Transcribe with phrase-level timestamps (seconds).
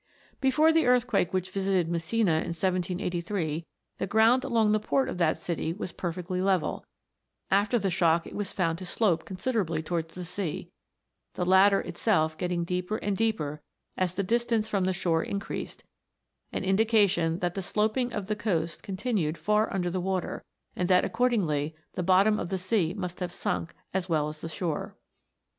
[0.39, 3.67] Before the earthquake which visited Messina in 1783,
[3.99, 6.87] the ground along the port of that city was perfectly level;
[7.51, 10.71] after the shock it was found to slope considerably towards the sea,
[11.35, 13.61] the latter itself getting deeper and deeper
[13.95, 15.83] as the distance from the shore increased
[16.51, 18.81] an indication that the sloping of the PLUTO S KINGDOM.
[18.81, 20.43] 301 coast continued far under the water,
[20.75, 24.41] and that ac cordingly the bottom of the sea must have sunk as well as
[24.41, 24.97] the shore.